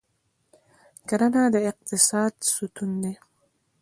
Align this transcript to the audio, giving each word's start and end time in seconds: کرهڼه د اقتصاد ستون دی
کرهڼه 1.07 1.43
د 1.53 1.55
اقتصاد 1.71 2.33
ستون 2.53 2.91
دی 3.03 3.13